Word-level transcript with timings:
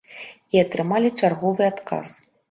І 0.53 0.61
атрымалі 0.65 1.11
чарговы 1.21 1.63
адказ. 1.73 2.09